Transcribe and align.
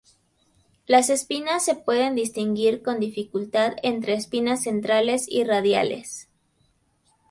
Las 0.87 1.11
espinas 1.11 1.63
se 1.63 1.75
pueden 1.75 2.15
distinguir 2.15 2.81
con 2.81 2.99
dificultad 2.99 3.73
entre 3.83 4.15
espinas 4.15 4.63
centrales 4.63 5.27
y 5.29 5.43
radiales. 5.43 6.27